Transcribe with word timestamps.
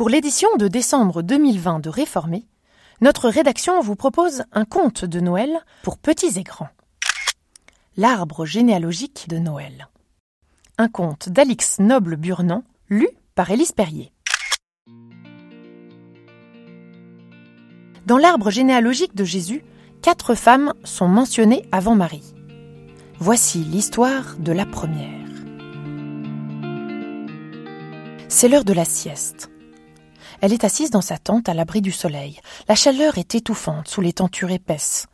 Pour 0.00 0.08
l'édition 0.08 0.48
de 0.56 0.66
décembre 0.66 1.20
2020 1.20 1.80
de 1.80 1.90
Réformé, 1.90 2.46
notre 3.02 3.28
rédaction 3.28 3.82
vous 3.82 3.96
propose 3.96 4.44
un 4.50 4.64
conte 4.64 5.04
de 5.04 5.20
Noël 5.20 5.62
pour 5.82 5.98
petits 5.98 6.38
et 6.38 6.42
grands. 6.42 6.70
L'arbre 7.98 8.46
généalogique 8.46 9.26
de 9.28 9.36
Noël. 9.36 9.90
Un 10.78 10.88
conte 10.88 11.28
d'Alix 11.28 11.80
Noble-Burnand, 11.80 12.64
lu 12.88 13.08
par 13.34 13.50
Élise 13.50 13.72
Perrier. 13.72 14.10
Dans 18.06 18.16
l'arbre 18.16 18.48
généalogique 18.48 19.14
de 19.14 19.24
Jésus, 19.24 19.62
quatre 20.00 20.34
femmes 20.34 20.72
sont 20.82 21.08
mentionnées 21.08 21.68
avant 21.72 21.94
Marie. 21.94 22.32
Voici 23.18 23.58
l'histoire 23.58 24.36
de 24.38 24.52
la 24.52 24.64
première. 24.64 25.28
C'est 28.28 28.48
l'heure 28.48 28.64
de 28.64 28.72
la 28.72 28.86
sieste. 28.86 29.50
Elle 30.40 30.52
est 30.52 30.64
assise 30.64 30.90
dans 30.90 31.02
sa 31.02 31.18
tente 31.18 31.48
à 31.48 31.54
l'abri 31.54 31.82
du 31.82 31.92
soleil. 31.92 32.40
La 32.68 32.74
chaleur 32.74 33.18
est 33.18 33.34
étouffante 33.34 33.88
sous 33.88 34.00
les 34.00 34.14
tentures 34.14 34.50
épaisses. 34.50 35.06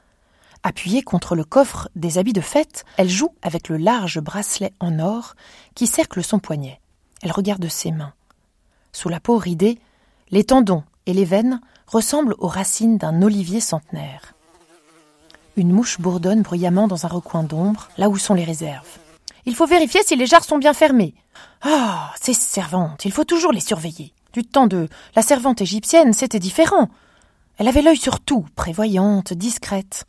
Appuyée 0.63 1.03
contre 1.03 1.35
le 1.35 1.45
coffre 1.45 1.89
des 1.97 2.19
habits 2.19 2.33
de 2.33 2.41
fête, 2.41 2.85
elle 2.97 3.09
joue 3.09 3.31
avec 3.43 3.69
le 3.69 3.77
large 3.77 4.21
bracelet 4.21 4.73
en 4.81 4.99
or 4.99 5.35
qui 5.75 5.87
cercle 5.87 6.23
son 6.25 6.39
poignet. 6.39 6.81
Elle 7.23 7.33
regarde 7.33 7.69
ses 7.69 7.93
mains. 7.93 8.15
Sous 8.93 9.09
la 9.09 9.21
peau 9.21 9.37
ridée, 9.37 9.79
les 10.31 10.45
tendons 10.45 10.85
et 11.07 11.13
les 11.13 11.25
veines 11.25 11.61
ressemblent 11.87 12.35
aux 12.39 12.49
racines 12.49 12.99
d'un 12.99 13.23
olivier 13.23 13.61
centenaire. 13.61 14.35
Une 15.57 15.73
mouche 15.73 16.01
bourdonne 16.01 16.43
bruyamment 16.43 16.89
dans 16.89 17.07
un 17.07 17.09
recoin 17.09 17.43
d'ombre, 17.43 17.89
là 17.97 18.09
où 18.09 18.19
sont 18.19 18.35
les 18.35 18.45
réserves. 18.45 18.99
Il 19.45 19.55
faut 19.55 19.67
vérifier 19.67 20.03
si 20.05 20.17
les 20.17 20.27
jarres 20.27 20.45
sont 20.45 20.59
bien 20.59 20.75
fermées. 20.75 21.15
Ah, 21.63 22.13
ces 22.21 22.35
servantes, 22.35 23.05
il 23.05 23.13
faut 23.13 23.25
toujours 23.25 23.53
les 23.53 23.61
surveiller. 23.61 24.13
Du 24.33 24.45
temps 24.45 24.67
de 24.67 24.89
la 25.15 25.23
servante 25.23 25.61
égyptienne, 25.61 26.13
c'était 26.13 26.39
différent. 26.39 26.89
Elle 27.59 27.69
avait 27.69 27.83
l'œil 27.83 27.97
sur 27.97 28.21
tout, 28.21 28.47
prévoyante, 28.55 29.33
discrète. 29.33 30.05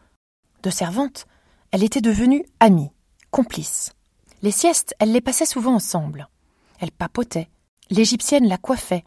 De 0.63 0.69
servante, 0.69 1.27
elle 1.71 1.83
était 1.83 2.01
devenue 2.01 2.45
amie, 2.59 2.91
complice. 3.31 3.93
Les 4.41 4.51
siestes, 4.51 4.95
elle 4.99 5.11
les 5.11 5.21
passait 5.21 5.45
souvent 5.45 5.75
ensemble. 5.75 6.27
Elle 6.79 6.91
papotait. 6.91 7.49
L'égyptienne 7.89 8.47
la 8.47 8.57
coiffait, 8.57 9.05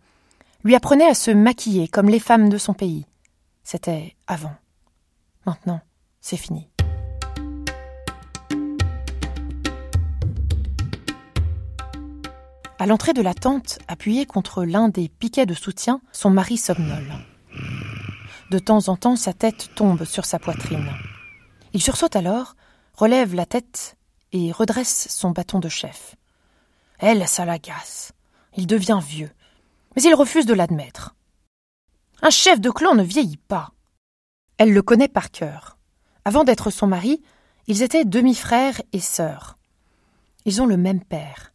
lui 0.64 0.74
apprenait 0.74 1.06
à 1.06 1.14
se 1.14 1.30
maquiller 1.30 1.86
comme 1.88 2.08
les 2.08 2.18
femmes 2.18 2.48
de 2.48 2.58
son 2.58 2.72
pays. 2.72 3.06
C'était 3.62 4.16
avant. 4.26 4.54
Maintenant, 5.44 5.80
c'est 6.20 6.36
fini. 6.36 6.69
À 12.80 12.86
l'entrée 12.86 13.12
de 13.12 13.20
la 13.20 13.34
tente, 13.34 13.78
appuyée 13.88 14.24
contre 14.24 14.64
l'un 14.64 14.88
des 14.88 15.10
piquets 15.10 15.44
de 15.44 15.52
soutien, 15.52 16.00
son 16.12 16.30
mari 16.30 16.56
somnole. 16.56 17.12
De 18.50 18.58
temps 18.58 18.88
en 18.88 18.96
temps, 18.96 19.16
sa 19.16 19.34
tête 19.34 19.68
tombe 19.74 20.06
sur 20.06 20.24
sa 20.24 20.38
poitrine. 20.38 20.90
Il 21.74 21.82
sursaute 21.82 22.16
alors, 22.16 22.56
relève 22.94 23.34
la 23.34 23.44
tête 23.44 23.98
et 24.32 24.50
redresse 24.50 25.08
son 25.10 25.32
bâton 25.32 25.58
de 25.58 25.68
chef. 25.68 26.16
Elle, 26.98 27.28
ça 27.28 27.44
l'agace. 27.44 28.12
Il 28.56 28.66
devient 28.66 29.00
vieux. 29.06 29.30
Mais 29.94 30.02
il 30.02 30.14
refuse 30.14 30.46
de 30.46 30.54
l'admettre. 30.54 31.14
Un 32.22 32.30
chef 32.30 32.62
de 32.62 32.70
clan 32.70 32.94
ne 32.94 33.02
vieillit 33.02 33.36
pas. 33.36 33.72
Elle 34.56 34.72
le 34.72 34.80
connaît 34.80 35.08
par 35.08 35.30
cœur. 35.30 35.76
Avant 36.24 36.44
d'être 36.44 36.70
son 36.70 36.86
mari, 36.86 37.20
ils 37.66 37.82
étaient 37.82 38.06
demi-frères 38.06 38.80
et 38.94 39.00
sœurs. 39.00 39.58
Ils 40.46 40.62
ont 40.62 40.66
le 40.66 40.78
même 40.78 41.04
père. 41.04 41.50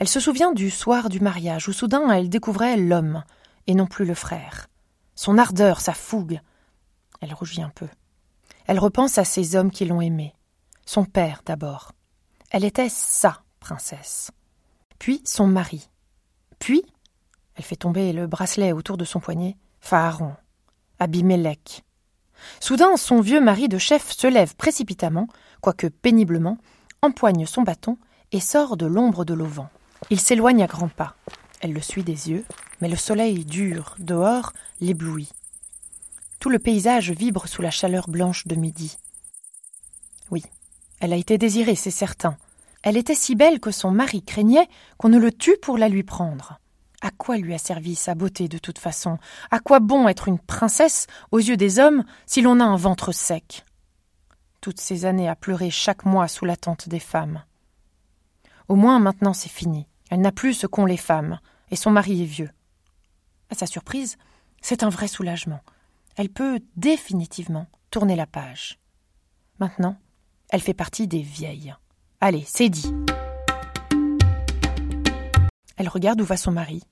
Elle 0.00 0.08
se 0.08 0.18
souvient 0.18 0.52
du 0.52 0.70
soir 0.70 1.10
du 1.10 1.20
mariage 1.20 1.68
où 1.68 1.72
soudain 1.72 2.10
elle 2.10 2.30
découvrait 2.30 2.78
l'homme 2.78 3.22
et 3.66 3.74
non 3.74 3.86
plus 3.86 4.06
le 4.06 4.14
frère. 4.14 4.66
Son 5.14 5.36
ardeur, 5.36 5.80
sa 5.80 5.92
fougue. 5.92 6.40
Elle 7.20 7.34
rougit 7.34 7.60
un 7.60 7.68
peu. 7.68 7.86
Elle 8.66 8.78
repense 8.78 9.18
à 9.18 9.24
ces 9.24 9.56
hommes 9.56 9.70
qui 9.70 9.84
l'ont 9.84 10.00
aimée. 10.00 10.34
Son 10.86 11.04
père 11.04 11.42
d'abord. 11.44 11.92
Elle 12.50 12.64
était 12.64 12.88
sa 12.88 13.42
princesse. 13.60 14.30
Puis 14.98 15.20
son 15.26 15.46
mari. 15.46 15.90
Puis, 16.58 16.82
elle 17.54 17.64
fait 17.64 17.76
tomber 17.76 18.14
le 18.14 18.26
bracelet 18.26 18.72
autour 18.72 18.96
de 18.96 19.04
son 19.04 19.20
poignet, 19.20 19.58
Pharaon, 19.80 20.34
Abimélec, 20.98 21.84
Soudain, 22.58 22.96
son 22.96 23.20
vieux 23.20 23.40
mari 23.40 23.68
de 23.68 23.76
chef 23.76 24.10
se 24.10 24.26
lève 24.26 24.56
précipitamment, 24.56 25.28
quoique 25.60 25.88
péniblement, 25.88 26.56
empoigne 27.02 27.44
son 27.44 27.62
bâton 27.62 27.98
et 28.32 28.40
sort 28.40 28.78
de 28.78 28.86
l'ombre 28.86 29.26
de 29.26 29.34
l'auvent. 29.34 29.66
Il 30.08 30.18
s'éloigne 30.18 30.62
à 30.62 30.66
grands 30.66 30.88
pas. 30.88 31.16
Elle 31.60 31.72
le 31.72 31.80
suit 31.82 32.02
des 32.02 32.30
yeux, 32.30 32.44
mais 32.80 32.88
le 32.88 32.96
soleil 32.96 33.44
dur 33.44 33.94
dehors 33.98 34.52
l'éblouit. 34.80 35.30
Tout 36.38 36.48
le 36.48 36.58
paysage 36.58 37.10
vibre 37.10 37.46
sous 37.46 37.60
la 37.60 37.70
chaleur 37.70 38.08
blanche 38.08 38.46
de 38.46 38.54
midi. 38.54 38.96
Oui, 40.30 40.42
elle 41.00 41.12
a 41.12 41.16
été 41.16 41.36
désirée, 41.36 41.74
c'est 41.74 41.90
certain. 41.90 42.36
Elle 42.82 42.96
était 42.96 43.14
si 43.14 43.34
belle 43.34 43.60
que 43.60 43.70
son 43.70 43.90
mari 43.90 44.22
craignait 44.22 44.68
qu'on 44.96 45.10
ne 45.10 45.18
le 45.18 45.32
tue 45.32 45.58
pour 45.60 45.76
la 45.76 45.88
lui 45.88 46.02
prendre. 46.02 46.58
À 47.02 47.10
quoi 47.10 47.36
lui 47.36 47.54
a 47.54 47.58
servi 47.58 47.94
sa 47.94 48.14
beauté 48.14 48.48
de 48.48 48.58
toute 48.58 48.78
façon? 48.78 49.18
À 49.50 49.60
quoi 49.60 49.80
bon 49.80 50.08
être 50.08 50.28
une 50.28 50.38
princesse 50.38 51.06
aux 51.30 51.38
yeux 51.38 51.56
des 51.56 51.78
hommes 51.78 52.04
si 52.26 52.42
l'on 52.42 52.60
a 52.60 52.64
un 52.64 52.76
ventre 52.76 53.12
sec? 53.12 53.64
Toutes 54.60 54.80
ces 54.80 55.04
années 55.04 55.28
à 55.28 55.36
pleurer 55.36 55.70
chaque 55.70 56.04
mois 56.04 56.28
sous 56.28 56.44
l'attente 56.44 56.88
des 56.88 57.00
femmes. 57.00 57.42
Au 58.68 58.76
moins 58.76 58.98
maintenant 58.98 59.32
c'est 59.32 59.48
fini. 59.50 59.86
Elle 60.10 60.20
n'a 60.20 60.32
plus 60.32 60.54
ce 60.54 60.66
qu'ont 60.66 60.86
les 60.86 60.96
femmes, 60.96 61.38
et 61.70 61.76
son 61.76 61.92
mari 61.92 62.22
est 62.22 62.26
vieux. 62.26 62.50
À 63.48 63.54
sa 63.54 63.66
surprise, 63.66 64.16
c'est 64.60 64.82
un 64.82 64.88
vrai 64.88 65.06
soulagement. 65.06 65.60
Elle 66.16 66.28
peut 66.28 66.60
définitivement 66.76 67.66
tourner 67.90 68.16
la 68.16 68.26
page. 68.26 68.78
Maintenant, 69.60 69.96
elle 70.50 70.60
fait 70.60 70.74
partie 70.74 71.06
des 71.06 71.22
vieilles. 71.22 71.74
Allez, 72.20 72.44
c'est 72.46 72.68
dit. 72.68 72.92
Elle 75.76 75.88
regarde 75.88 76.20
où 76.20 76.24
va 76.24 76.36
son 76.36 76.50
mari. 76.50 76.82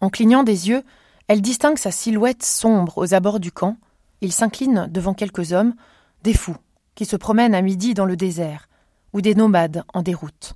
En 0.00 0.08
clignant 0.08 0.42
des 0.42 0.70
yeux, 0.70 0.82
elle 1.28 1.42
distingue 1.42 1.78
sa 1.78 1.92
silhouette 1.92 2.42
sombre 2.42 2.98
aux 2.98 3.14
abords 3.14 3.40
du 3.40 3.52
camp. 3.52 3.76
Il 4.22 4.32
s'incline 4.32 4.88
devant 4.90 5.14
quelques 5.14 5.52
hommes, 5.52 5.74
des 6.22 6.34
fous, 6.34 6.56
qui 6.94 7.04
se 7.04 7.16
promènent 7.16 7.54
à 7.54 7.62
midi 7.62 7.94
dans 7.94 8.06
le 8.06 8.16
désert, 8.16 8.68
ou 9.12 9.20
des 9.20 9.34
nomades 9.34 9.84
en 9.92 10.02
déroute. 10.02 10.54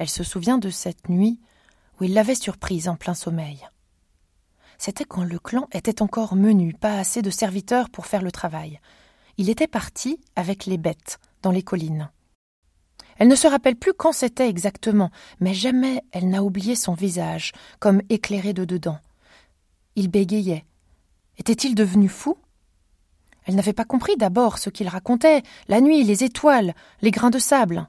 Elle 0.00 0.08
se 0.08 0.24
souvient 0.24 0.56
de 0.56 0.70
cette 0.70 1.10
nuit 1.10 1.38
où 2.00 2.04
il 2.04 2.14
l'avait 2.14 2.34
surprise 2.34 2.88
en 2.88 2.96
plein 2.96 3.12
sommeil. 3.12 3.68
C'était 4.78 5.04
quand 5.04 5.24
le 5.24 5.38
clan 5.38 5.68
était 5.72 6.00
encore 6.00 6.36
menu, 6.36 6.72
pas 6.72 6.98
assez 6.98 7.20
de 7.20 7.28
serviteurs 7.28 7.90
pour 7.90 8.06
faire 8.06 8.22
le 8.22 8.32
travail. 8.32 8.80
Il 9.36 9.50
était 9.50 9.66
parti 9.66 10.18
avec 10.36 10.64
les 10.64 10.78
bêtes 10.78 11.18
dans 11.42 11.50
les 11.50 11.62
collines. 11.62 12.10
Elle 13.18 13.28
ne 13.28 13.36
se 13.36 13.46
rappelle 13.46 13.76
plus 13.76 13.92
quand 13.92 14.14
c'était 14.14 14.48
exactement, 14.48 15.10
mais 15.38 15.52
jamais 15.52 16.02
elle 16.12 16.30
n'a 16.30 16.42
oublié 16.42 16.76
son 16.76 16.94
visage, 16.94 17.52
comme 17.78 18.00
éclairé 18.08 18.54
de 18.54 18.64
dedans. 18.64 19.00
Il 19.96 20.08
bégayait. 20.08 20.64
Était-il 21.36 21.74
devenu 21.74 22.08
fou? 22.08 22.38
Elle 23.44 23.54
n'avait 23.54 23.74
pas 23.74 23.84
compris 23.84 24.16
d'abord 24.16 24.56
ce 24.56 24.70
qu'il 24.70 24.88
racontait, 24.88 25.42
la 25.68 25.82
nuit, 25.82 26.04
les 26.04 26.24
étoiles, 26.24 26.74
les 27.02 27.10
grains 27.10 27.28
de 27.28 27.38
sable. 27.38 27.86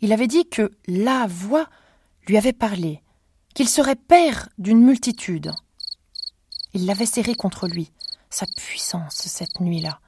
Il 0.00 0.12
avait 0.12 0.26
dit 0.26 0.48
que 0.48 0.70
la 0.86 1.26
voix 1.26 1.68
lui 2.26 2.36
avait 2.36 2.52
parlé, 2.52 3.02
qu'il 3.54 3.68
serait 3.68 3.96
père 3.96 4.48
d'une 4.58 4.82
multitude. 4.82 5.52
Il 6.72 6.86
l'avait 6.86 7.06
serré 7.06 7.34
contre 7.34 7.68
lui, 7.68 7.92
sa 8.30 8.46
puissance 8.46 9.14
cette 9.14 9.60
nuit-là. 9.60 10.00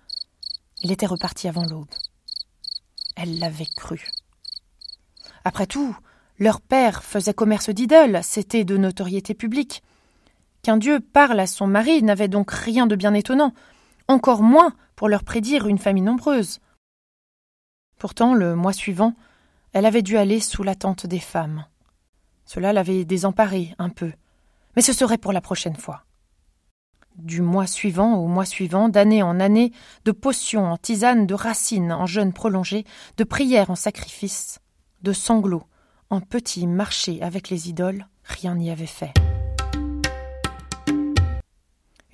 Il 0.83 0.93
était 0.93 1.07
reparti 1.07 1.49
avant 1.49 1.65
l'aube. 1.65 1.95
Elle 3.17 3.39
l'avait 3.39 3.69
cru. 3.77 4.07
Après 5.45 5.67
tout, 5.67 5.97
leur 6.39 6.61
père 6.61 7.03
faisait 7.03 7.33
commerce 7.33 7.71
d'idoles, 7.71 8.21
c'était 8.23 8.65
de 8.65 8.77
notoriété 8.77 9.33
publique. 9.33 9.83
Qu'un 10.63 10.77
dieu 10.77 11.01
parle 11.01 11.41
à 11.41 11.47
son 11.47 11.67
mari 11.67 12.03
n'avait 12.03 12.29
donc 12.29 12.51
rien 12.51 12.87
de 12.87 12.97
bien 12.97 13.15
étonnant, 13.15 13.55
encore 14.09 14.43
moins 14.43 14.75
pour 14.97 15.09
leur 15.09 15.25
prédire 15.25 15.67
une 15.69 15.79
famille 15.79 16.03
nombreuse. 16.03 16.59
Pourtant, 17.99 18.35
le 18.35 18.55
mois 18.55 18.73
suivant, 18.73 19.15
elle 19.77 19.85
avait 19.85 20.01
dû 20.01 20.17
aller 20.17 20.41
sous 20.41 20.63
la 20.63 20.75
tente 20.75 21.07
des 21.07 21.19
femmes. 21.19 21.67
Cela 22.47 22.73
l'avait 22.73 23.05
désemparée 23.05 23.75
un 23.79 23.91
peu, 23.91 24.11
mais 24.75 24.81
ce 24.81 24.95
serait 24.95 25.19
pour 25.19 25.35
la 25.35 25.43
prochaine 25.43 25.77
fois. 25.77 26.07
Du 27.17 27.43
mois 27.43 27.67
suivant 27.67 28.15
au 28.15 28.27
mois 28.27 28.47
suivant, 28.47 28.89
d'année 28.89 29.23
en 29.23 29.39
année, 29.39 29.73
de 30.07 30.13
potions 30.13 30.65
en 30.65 30.79
tisane, 30.79 31.27
de 31.27 31.35
racines 31.35 31.93
en 31.93 32.07
jeûne 32.07 32.33
prolongé, 32.33 32.87
de 33.19 33.25
prières 33.25 33.69
en 33.69 33.75
sacrifice, 33.75 34.61
de 35.03 35.13
sanglots, 35.13 35.67
en 36.09 36.23
petits 36.23 36.67
marchés 36.67 37.21
avec 37.21 37.51
les 37.51 37.69
idoles, 37.69 38.07
rien 38.25 38.55
n'y 38.55 38.71
avait 38.71 38.87
fait. 38.87 39.13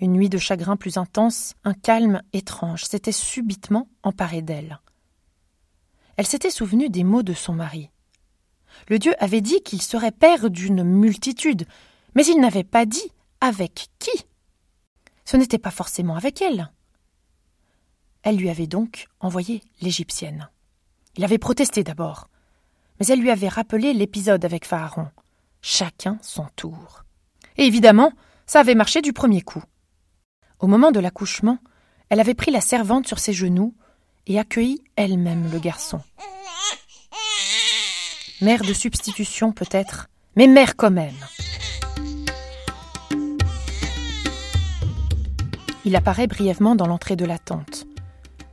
Une 0.01 0.15
nuit 0.15 0.29
de 0.29 0.39
chagrin 0.39 0.75
plus 0.75 0.97
intense, 0.97 1.55
un 1.63 1.75
calme 1.75 2.23
étrange 2.33 2.87
s'était 2.87 3.13
subitement 3.13 3.87
emparé 4.03 4.43
d'elle. 4.43 4.81
Elle 6.17 6.27
s'était 6.27 6.51
souvenue 6.51 6.89
des 6.89 7.05
mots 7.05 7.23
de 7.23 7.33
son 7.33 7.55
mari. 7.55 7.91
Le 8.89 8.99
Dieu 8.99 9.15
avait 9.19 9.41
dit 9.41 9.63
qu'il 9.63 9.83
serait 9.83 10.13
père 10.13 10.51
d'une 10.51 10.83
multitude, 10.83 11.67
Mais 12.15 12.27
il 12.27 12.41
n'avait 12.41 12.65
pas 12.65 12.85
dit 12.85 13.11
avec 13.41 13.89
qui. 13.99 14.11
Ce 15.25 15.37
n'était 15.37 15.59
pas 15.59 15.71
forcément 15.71 16.17
avec 16.17 16.43
elle. 16.43 16.71
Elle 18.23 18.37
lui 18.37 18.51
avait 18.51 18.67
donc 18.67 19.09
envoyé 19.21 19.63
l'Égyptienne. 19.81 20.49
Il 21.17 21.25
avait 21.25 21.39
protesté 21.39 21.83
d'abord, 21.83 22.29
mais 23.01 23.07
elle 23.07 23.21
lui 23.21 23.31
avait 23.31 23.49
rappelé 23.49 23.95
l'épisode 23.95 24.45
avec 24.45 24.65
Pharaon. 24.65 25.09
Chacun 25.61 26.19
son 26.23 26.47
tour. 26.57 27.05
Et 27.57 27.65
évidemment, 27.65 28.13
ça 28.47 28.61
avait 28.61 28.75
marché 28.75 29.01
du 29.01 29.13
premier 29.13 29.43
coup. 29.43 29.63
Au 30.59 30.67
moment 30.67 30.91
de 30.91 31.01
l'accouchement, 31.01 31.59
elle 32.09 32.21
avait 32.21 32.35
pris 32.35 32.51
la 32.51 32.61
servante 32.61 33.07
sur 33.07 33.19
ses 33.19 33.33
genoux 33.33 33.75
et 34.27 34.39
accueilli 34.39 34.83
elle-même 34.97 35.51
le 35.53 35.59
garçon. 35.59 36.01
Mère 38.41 38.63
de 38.63 38.73
substitution 38.73 39.53
peut-être, 39.53 40.09
mais 40.37 40.47
mère 40.47 40.77
quand 40.77 40.91
même. 40.91 41.15
Il 45.85 45.97
apparaît 45.97 46.27
brièvement 46.27 46.75
dans 46.75 46.87
l'entrée 46.87 47.17
de 47.17 47.25
la 47.25 47.39
tente. 47.39 47.87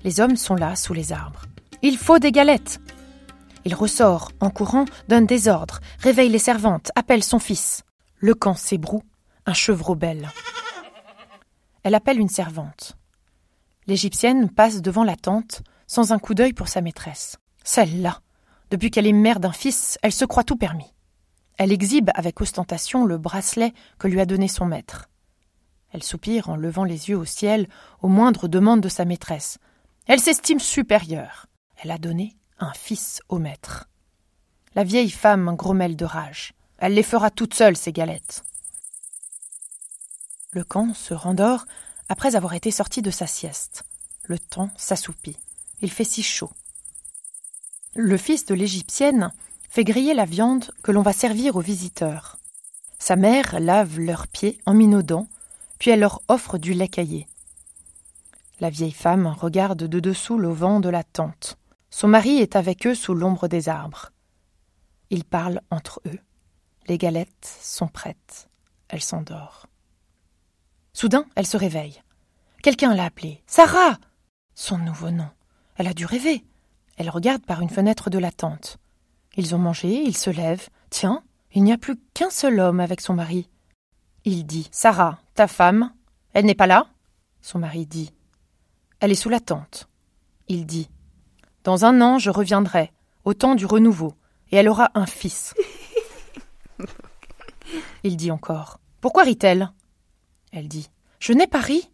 Les 0.03 0.19
hommes 0.19 0.35
sont 0.35 0.55
là, 0.55 0.75
sous 0.75 0.93
les 0.93 1.11
arbres. 1.11 1.45
Il 1.81 1.97
faut 1.97 2.19
des 2.19 2.31
galettes. 2.31 2.79
Il 3.65 3.75
ressort, 3.75 4.31
en 4.39 4.49
courant, 4.49 4.85
donne 5.07 5.25
des 5.25 5.47
ordres, 5.47 5.79
réveille 5.99 6.29
les 6.29 6.39
servantes, 6.39 6.91
appelle 6.95 7.23
son 7.23 7.39
fils. 7.39 7.83
Le 8.17 8.33
camp 8.33 8.55
s'ébroue, 8.55 9.03
un 9.45 9.53
chevreau 9.53 9.95
belle. 9.95 10.29
Elle 11.83 11.95
appelle 11.95 12.19
une 12.19 12.29
servante. 12.29 12.98
L'Égyptienne 13.89 14.51
passe 14.51 14.83
devant 14.83 15.03
la 15.03 15.15
tente, 15.15 15.63
sans 15.87 16.11
un 16.11 16.19
coup 16.19 16.35
d'œil 16.35 16.53
pour 16.53 16.67
sa 16.67 16.79
maîtresse. 16.79 17.37
Celle-là. 17.63 18.21
Depuis 18.69 18.91
qu'elle 18.91 19.07
est 19.07 19.13
mère 19.13 19.39
d'un 19.39 19.51
fils, 19.51 19.97
elle 20.03 20.11
se 20.11 20.25
croit 20.25 20.43
tout 20.43 20.57
permis. 20.57 20.93
Elle 21.57 21.71
exhibe 21.71 22.11
avec 22.13 22.39
ostentation 22.39 23.03
le 23.03 23.17
bracelet 23.17 23.73
que 23.97 24.07
lui 24.07 24.21
a 24.21 24.27
donné 24.27 24.47
son 24.47 24.67
maître. 24.67 25.09
Elle 25.91 26.03
soupire 26.03 26.49
en 26.49 26.55
levant 26.55 26.83
les 26.83 27.09
yeux 27.09 27.17
au 27.17 27.25
ciel 27.25 27.67
aux 28.03 28.09
moindres 28.09 28.47
demandes 28.47 28.81
de 28.81 28.89
sa 28.89 29.05
maîtresse. 29.05 29.57
Elle 30.05 30.19
s'estime 30.19 30.59
supérieure. 30.59 31.47
Elle 31.81 31.89
a 31.89 31.97
donné 31.97 32.37
un 32.59 32.73
fils 32.73 33.23
au 33.27 33.39
maître. 33.39 33.89
La 34.75 34.83
vieille 34.83 35.09
femme 35.09 35.55
grommelle 35.55 35.95
de 35.95 36.05
rage. 36.05 36.53
Elle 36.77 36.93
les 36.93 37.01
fera 37.01 37.31
toutes 37.31 37.55
seules, 37.55 37.75
ces 37.75 37.91
galettes. 37.91 38.43
Le 40.51 40.63
camp 40.63 40.93
se 40.93 41.15
rendort 41.15 41.65
après 42.09 42.35
avoir 42.35 42.53
été 42.53 42.71
sorti 42.71 43.01
de 43.01 43.11
sa 43.11 43.27
sieste. 43.27 43.83
Le 44.23 44.37
temps 44.37 44.69
s'assoupit. 44.77 45.37
Il 45.81 45.91
fait 45.91 46.03
si 46.03 46.23
chaud. 46.23 46.51
Le 47.95 48.17
fils 48.17 48.45
de 48.45 48.53
l'Égyptienne 48.53 49.31
fait 49.69 49.83
griller 49.83 50.13
la 50.13 50.25
viande 50.25 50.71
que 50.83 50.91
l'on 50.91 51.01
va 51.01 51.13
servir 51.13 51.55
aux 51.55 51.61
visiteurs. 51.61 52.37
Sa 52.97 53.15
mère 53.15 53.59
lave 53.59 53.99
leurs 53.99 54.27
pieds 54.27 54.59
en 54.65 54.73
minaudant, 54.73 55.27
puis 55.77 55.91
elle 55.91 56.01
leur 56.01 56.21
offre 56.27 56.57
du 56.57 56.73
lait 56.73 56.87
caillé. 56.87 57.27
La 58.59 58.69
vieille 58.69 58.91
femme 58.91 59.27
regarde 59.27 59.83
de 59.83 59.99
dessous 59.99 60.37
le 60.37 60.49
vent 60.49 60.81
de 60.81 60.89
la 60.89 61.03
tente. 61.03 61.57
Son 61.89 62.07
mari 62.07 62.39
est 62.39 62.55
avec 62.55 62.85
eux 62.85 62.95
sous 62.95 63.13
l'ombre 63.13 63.47
des 63.47 63.69
arbres. 63.69 64.11
Ils 65.09 65.23
parlent 65.23 65.61
entre 65.71 66.01
eux. 66.05 66.19
Les 66.87 66.97
galettes 66.97 67.57
sont 67.61 67.87
prêtes. 67.87 68.49
Elle 68.89 69.01
s'endort. 69.01 69.68
Soudain, 70.99 71.23
elle 71.35 71.47
se 71.47 71.55
réveille. 71.55 72.03
Quelqu'un 72.61 72.93
l'a 72.93 73.05
appelée. 73.05 73.41
Sarah 73.47 73.97
Son 74.53 74.77
nouveau 74.77 75.11
nom. 75.11 75.29
Elle 75.77 75.87
a 75.87 75.93
dû 75.93 76.05
rêver. 76.05 76.43
Elle 76.97 77.09
regarde 77.09 77.45
par 77.45 77.61
une 77.61 77.69
fenêtre 77.69 78.09
de 78.09 78.17
la 78.17 78.33
tente. 78.33 78.79
Ils 79.37 79.55
ont 79.55 79.59
mangé, 79.59 79.87
ils 79.87 80.17
se 80.17 80.29
lèvent. 80.29 80.67
Tiens, 80.89 81.23
il 81.53 81.63
n'y 81.63 81.71
a 81.71 81.77
plus 81.77 81.95
qu'un 82.13 82.29
seul 82.29 82.59
homme 82.59 82.81
avec 82.81 82.99
son 82.99 83.13
mari. 83.13 83.49
Il 84.25 84.45
dit 84.45 84.67
Sarah, 84.73 85.19
ta 85.35 85.47
femme, 85.47 85.93
elle 86.33 86.43
n'est 86.43 86.53
pas 86.53 86.67
là? 86.67 86.87
Son 87.41 87.59
mari 87.59 87.85
dit 87.85 88.11
Elle 88.99 89.13
est 89.13 89.15
sous 89.15 89.29
la 89.29 89.39
tente. 89.39 89.87
Il 90.49 90.65
dit 90.65 90.89
Dans 91.63 91.85
un 91.85 92.01
an, 92.01 92.19
je 92.19 92.29
reviendrai, 92.29 92.91
au 93.23 93.33
temps 93.33 93.55
du 93.55 93.65
renouveau, 93.65 94.15
et 94.51 94.57
elle 94.57 94.67
aura 94.67 94.91
un 94.95 95.05
fils. 95.05 95.53
Il 98.03 98.17
dit 98.17 98.31
encore 98.31 98.81
Pourquoi 98.99 99.23
rit-elle? 99.23 99.71
Elle 100.51 100.67
dit. 100.67 100.89
Je 101.19 101.33
n'ai 101.33 101.47
pas 101.47 101.59
ri? 101.59 101.89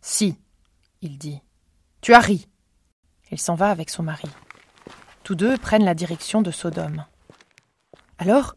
Si, 0.00 0.36
il 1.02 1.18
dit. 1.18 1.40
Tu 2.00 2.14
as 2.14 2.20
ri. 2.20 2.48
Il 3.30 3.40
s'en 3.40 3.54
va 3.54 3.70
avec 3.70 3.90
son 3.90 4.02
mari. 4.02 4.28
Tous 5.24 5.34
deux 5.34 5.56
prennent 5.56 5.84
la 5.84 5.94
direction 5.94 6.42
de 6.42 6.50
Sodome. 6.50 7.04
Alors, 8.18 8.56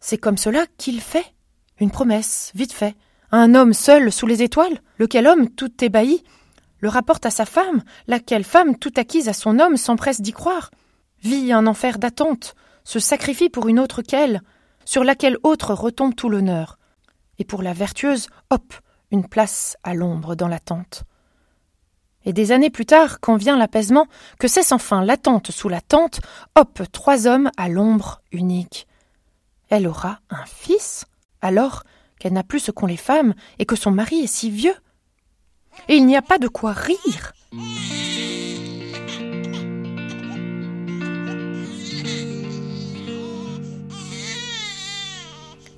c'est 0.00 0.18
comme 0.18 0.36
cela 0.38 0.66
qu'il 0.76 1.00
fait? 1.00 1.34
Une 1.80 1.90
promesse, 1.90 2.50
vite 2.54 2.72
fait, 2.72 2.96
un 3.30 3.54
homme 3.54 3.72
seul 3.72 4.10
sous 4.10 4.26
les 4.26 4.42
étoiles, 4.42 4.80
lequel 4.98 5.26
homme, 5.26 5.48
tout 5.50 5.72
ébahi, 5.84 6.24
le 6.80 6.88
rapporte 6.88 7.26
à 7.26 7.30
sa 7.30 7.44
femme, 7.44 7.82
laquelle 8.06 8.44
femme, 8.44 8.76
tout 8.76 8.92
acquise 8.96 9.28
à 9.28 9.32
son 9.32 9.58
homme, 9.58 9.76
s'empresse 9.76 10.20
d'y 10.20 10.32
croire, 10.32 10.70
vit 11.22 11.52
un 11.52 11.66
enfer 11.66 11.98
d'attente, 11.98 12.54
se 12.84 12.98
sacrifie 12.98 13.48
pour 13.48 13.68
une 13.68 13.78
autre 13.78 14.02
qu'elle, 14.02 14.42
sur 14.84 15.04
laquelle 15.04 15.36
autre 15.42 15.74
retombe 15.74 16.14
tout 16.14 16.28
l'honneur, 16.28 16.77
et 17.38 17.44
pour 17.44 17.62
la 17.62 17.72
vertueuse, 17.72 18.28
hop, 18.50 18.74
une 19.10 19.28
place 19.28 19.76
à 19.82 19.94
l'ombre 19.94 20.34
dans 20.34 20.48
l'attente. 20.48 21.04
Et 22.24 22.32
des 22.32 22.52
années 22.52 22.70
plus 22.70 22.86
tard, 22.86 23.20
quand 23.20 23.36
vient 23.36 23.56
l'apaisement, 23.56 24.06
que 24.38 24.48
cesse 24.48 24.72
enfin 24.72 25.04
l'attente 25.04 25.50
sous 25.50 25.68
la 25.68 25.80
tente, 25.80 26.20
hop, 26.56 26.82
trois 26.92 27.26
hommes 27.26 27.50
à 27.56 27.68
l'ombre 27.68 28.20
unique. 28.32 28.86
Elle 29.70 29.86
aura 29.86 30.20
un 30.30 30.44
fils, 30.44 31.06
alors 31.40 31.84
qu'elle 32.18 32.32
n'a 32.32 32.42
plus 32.42 32.60
ce 32.60 32.70
qu'ont 32.70 32.86
les 32.86 32.96
femmes 32.96 33.34
et 33.58 33.66
que 33.66 33.76
son 33.76 33.90
mari 33.90 34.20
est 34.20 34.26
si 34.26 34.50
vieux. 34.50 34.74
Et 35.88 35.96
il 35.96 36.06
n'y 36.06 36.16
a 36.16 36.22
pas 36.22 36.38
de 36.38 36.48
quoi 36.48 36.72
rire. 36.72 37.32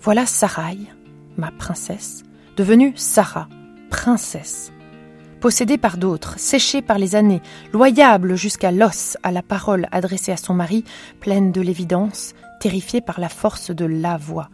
Voilà 0.03 0.25
Sarai, 0.25 0.79
ma 1.41 1.51
princesse, 1.51 2.23
devenue 2.57 2.93
Sarah, 2.95 3.49
princesse 3.91 4.73
possédée 5.41 5.79
par 5.79 5.97
d'autres, 5.97 6.39
séchée 6.39 6.83
par 6.83 6.99
les 6.99 7.17
années, 7.17 7.43
loyable 7.73 8.37
jusqu'à 8.37 8.71
l'os 8.71 9.17
à 9.23 9.33
la 9.33 9.43
parole 9.43 9.89
adressée 9.91 10.33
à 10.33 10.37
son 10.37 10.55
mari, 10.55 10.85
pleine 11.19 11.51
de 11.51 11.61
l'évidence, 11.61 12.35
terrifiée 12.61 13.01
par 13.01 13.19
la 13.19 13.29
force 13.29 13.71
de 13.71 13.87
la 13.87 14.17
voix. 14.19 14.51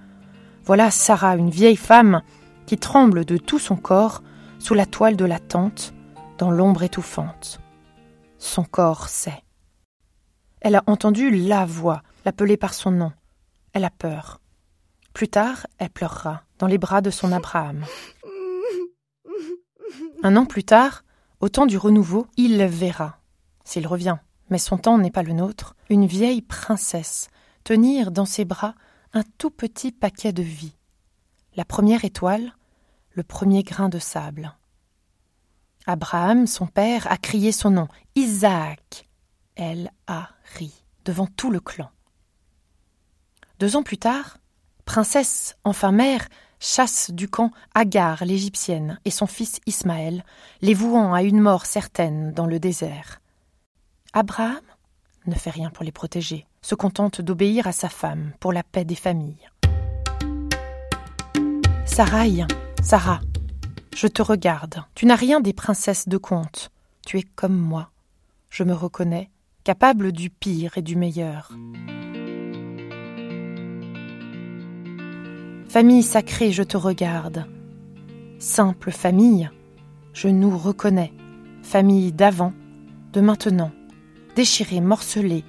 Voilà 0.64 0.90
Sarah, 0.90 1.36
une 1.36 1.50
vieille 1.50 1.76
femme, 1.76 2.22
qui 2.66 2.78
tremble 2.78 3.24
de 3.24 3.36
tout 3.36 3.58
son 3.58 3.76
corps 3.76 4.22
sous 4.58 4.74
la 4.74 4.86
toile 4.86 5.16
de 5.16 5.24
la 5.24 5.38
tente, 5.38 5.92
dans 6.38 6.50
l'ombre 6.50 6.82
étouffante. 6.84 7.60
Son 8.38 8.64
corps 8.64 9.08
sait. 9.08 9.42
Elle 10.60 10.76
a 10.76 10.84
entendu 10.86 11.30
la 11.30 11.64
voix, 11.64 12.02
l'appelée 12.24 12.56
par 12.56 12.74
son 12.74 12.90
nom. 12.90 13.12
Elle 13.72 13.84
a 13.84 13.90
peur. 13.90 14.40
Plus 15.12 15.28
tard, 15.28 15.66
elle 15.78 15.90
pleurera 15.90 16.45
dans 16.58 16.66
les 16.66 16.78
bras 16.78 17.00
de 17.00 17.10
son 17.10 17.32
Abraham. 17.32 17.84
Un 20.22 20.36
an 20.36 20.46
plus 20.46 20.64
tard, 20.64 21.04
au 21.40 21.48
temps 21.48 21.66
du 21.66 21.76
renouveau, 21.76 22.26
il 22.36 22.64
verra, 22.64 23.18
s'il 23.64 23.86
revient, 23.86 24.16
mais 24.50 24.58
son 24.58 24.78
temps 24.78 24.98
n'est 24.98 25.10
pas 25.10 25.22
le 25.22 25.32
nôtre, 25.32 25.76
une 25.90 26.06
vieille 26.06 26.42
princesse 26.42 27.28
tenir 27.64 28.12
dans 28.12 28.26
ses 28.26 28.44
bras 28.44 28.74
un 29.12 29.24
tout 29.38 29.50
petit 29.50 29.90
paquet 29.90 30.32
de 30.32 30.42
vie. 30.42 30.76
La 31.56 31.64
première 31.64 32.04
étoile, 32.04 32.54
le 33.10 33.22
premier 33.22 33.62
grain 33.64 33.88
de 33.88 33.98
sable. 33.98 34.54
Abraham, 35.86 36.46
son 36.46 36.66
père, 36.66 37.10
a 37.10 37.16
crié 37.16 37.50
son 37.50 37.70
nom, 37.70 37.88
Isaac. 38.14 39.08
Elle 39.56 39.90
a 40.06 40.28
ri 40.56 40.72
devant 41.04 41.26
tout 41.26 41.50
le 41.50 41.60
clan. 41.60 41.90
Deux 43.58 43.74
ans 43.74 43.82
plus 43.82 43.98
tard, 43.98 44.38
princesse, 44.84 45.56
enfin 45.64 45.92
mère, 45.92 46.28
chasse 46.60 47.10
du 47.10 47.28
camp 47.28 47.50
Agar 47.74 48.24
l'Égyptienne 48.24 48.98
et 49.04 49.10
son 49.10 49.26
fils 49.26 49.60
Ismaël, 49.66 50.24
les 50.62 50.74
vouant 50.74 51.14
à 51.14 51.22
une 51.22 51.40
mort 51.40 51.66
certaine 51.66 52.32
dans 52.32 52.46
le 52.46 52.58
désert. 52.58 53.20
Abraham 54.12 54.60
ne 55.26 55.34
fait 55.34 55.50
rien 55.50 55.70
pour 55.70 55.84
les 55.84 55.92
protéger, 55.92 56.46
se 56.62 56.74
contente 56.74 57.20
d'obéir 57.20 57.66
à 57.66 57.72
sa 57.72 57.88
femme 57.88 58.32
pour 58.40 58.52
la 58.52 58.62
paix 58.62 58.84
des 58.84 58.94
familles. 58.94 59.48
Sarai, 61.84 62.44
Sarah, 62.82 63.20
je 63.94 64.06
te 64.06 64.20
regarde. 64.20 64.84
Tu 64.94 65.06
n'as 65.06 65.16
rien 65.16 65.40
des 65.40 65.52
princesses 65.52 66.08
de 66.08 66.18
conte. 66.18 66.70
Tu 67.06 67.18
es 67.18 67.22
comme 67.22 67.56
moi. 67.56 67.90
Je 68.50 68.64
me 68.64 68.74
reconnais, 68.74 69.30
capable 69.64 70.12
du 70.12 70.28
pire 70.28 70.76
et 70.76 70.82
du 70.82 70.96
meilleur. 70.96 71.52
Famille 75.76 76.02
sacrée, 76.02 76.52
je 76.52 76.62
te 76.62 76.78
regarde. 76.78 77.44
Simple 78.38 78.90
famille, 78.90 79.50
je 80.14 80.28
nous 80.28 80.56
reconnais. 80.56 81.12
Famille 81.60 82.12
d'avant, 82.12 82.54
de 83.12 83.20
maintenant, 83.20 83.70
déchirée, 84.36 84.80
morcelée, 84.80 85.44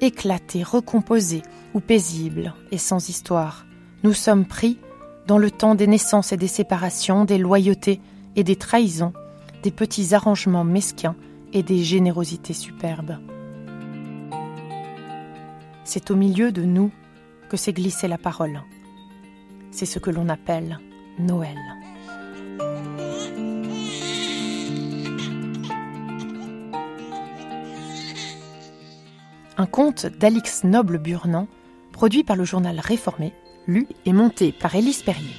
éclatée, 0.00 0.64
recomposée 0.64 1.42
ou 1.74 1.80
paisible 1.80 2.54
et 2.72 2.76
sans 2.76 3.08
histoire. 3.08 3.64
Nous 4.02 4.14
sommes 4.14 4.46
pris 4.46 4.80
dans 5.28 5.38
le 5.38 5.52
temps 5.52 5.76
des 5.76 5.86
naissances 5.86 6.32
et 6.32 6.36
des 6.36 6.48
séparations, 6.48 7.24
des 7.24 7.38
loyautés 7.38 8.00
et 8.34 8.42
des 8.42 8.56
trahisons, 8.56 9.12
des 9.62 9.70
petits 9.70 10.12
arrangements 10.12 10.64
mesquins 10.64 11.14
et 11.52 11.62
des 11.62 11.84
générosités 11.84 12.52
superbes. 12.52 13.16
C'est 15.84 16.10
au 16.10 16.16
milieu 16.16 16.50
de 16.50 16.62
nous 16.62 16.90
que 17.48 17.56
s'est 17.56 17.72
glissée 17.72 18.08
la 18.08 18.18
parole. 18.18 18.60
C'est 19.72 19.86
ce 19.86 19.98
que 19.98 20.10
l'on 20.10 20.28
appelle 20.28 20.78
Noël. 21.18 21.56
Un 29.56 29.66
conte 29.66 30.06
d'Alix 30.06 30.64
Noble-Burnand, 30.64 31.48
produit 31.92 32.22
par 32.22 32.36
le 32.36 32.44
journal 32.44 32.78
Réformé, 32.78 33.32
lu 33.66 33.88
et 34.04 34.12
monté 34.12 34.52
par 34.52 34.74
Élise 34.74 35.02
Perrier. 35.02 35.34